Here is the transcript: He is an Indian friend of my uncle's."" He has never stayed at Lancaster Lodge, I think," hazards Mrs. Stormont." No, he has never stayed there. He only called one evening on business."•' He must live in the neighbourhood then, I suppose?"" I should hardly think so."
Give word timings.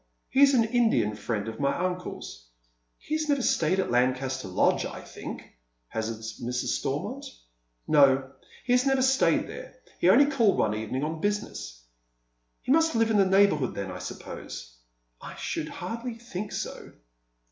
He 0.31 0.41
is 0.41 0.55
an 0.55 0.63
Indian 0.63 1.15
friend 1.15 1.47
of 1.47 1.59
my 1.59 1.77
uncle's."" 1.77 2.47
He 2.97 3.13
has 3.15 3.29
never 3.29 3.43
stayed 3.43 3.79
at 3.79 3.91
Lancaster 3.91 4.47
Lodge, 4.47 4.83
I 4.83 4.99
think," 4.99 5.43
hazards 5.89 6.41
Mrs. 6.43 6.79
Stormont." 6.79 7.27
No, 7.87 8.31
he 8.65 8.73
has 8.73 8.83
never 8.83 9.03
stayed 9.03 9.45
there. 9.45 9.75
He 9.99 10.09
only 10.09 10.25
called 10.25 10.57
one 10.57 10.73
evening 10.73 11.03
on 11.03 11.21
business."•' 11.21 11.83
He 12.63 12.71
must 12.71 12.95
live 12.95 13.11
in 13.11 13.17
the 13.17 13.25
neighbourhood 13.27 13.75
then, 13.75 13.91
I 13.91 13.99
suppose?"" 13.99 14.75
I 15.21 15.35
should 15.35 15.69
hardly 15.69 16.15
think 16.15 16.51
so." 16.51 16.93